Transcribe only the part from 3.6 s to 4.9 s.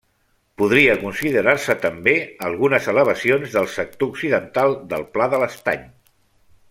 sector occidental